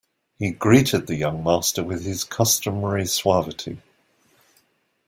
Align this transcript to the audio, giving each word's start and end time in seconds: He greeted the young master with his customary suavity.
He 0.39 0.49
greeted 0.49 1.05
the 1.05 1.13
young 1.15 1.43
master 1.43 1.83
with 1.83 2.03
his 2.03 2.23
customary 2.23 3.05
suavity. 3.05 3.77